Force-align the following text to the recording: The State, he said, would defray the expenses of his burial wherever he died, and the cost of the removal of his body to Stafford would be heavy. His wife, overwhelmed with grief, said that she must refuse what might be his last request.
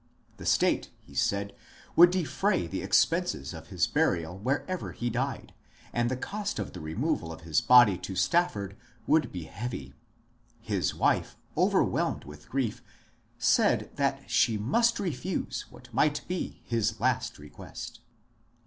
The 0.37 0.47
State, 0.47 0.89
he 1.03 1.13
said, 1.13 1.53
would 1.95 2.09
defray 2.09 2.65
the 2.65 2.81
expenses 2.81 3.53
of 3.53 3.67
his 3.67 3.85
burial 3.85 4.35
wherever 4.39 4.93
he 4.93 5.11
died, 5.11 5.53
and 5.93 6.09
the 6.09 6.17
cost 6.17 6.57
of 6.57 6.73
the 6.73 6.79
removal 6.79 7.31
of 7.31 7.41
his 7.41 7.61
body 7.61 7.99
to 7.99 8.15
Stafford 8.15 8.75
would 9.05 9.31
be 9.31 9.43
heavy. 9.43 9.93
His 10.59 10.95
wife, 10.95 11.37
overwhelmed 11.55 12.23
with 12.23 12.49
grief, 12.49 12.81
said 13.37 13.91
that 13.97 14.27
she 14.27 14.57
must 14.57 14.99
refuse 14.99 15.65
what 15.69 15.93
might 15.93 16.27
be 16.27 16.61
his 16.65 16.99
last 16.99 17.37
request. 17.37 17.99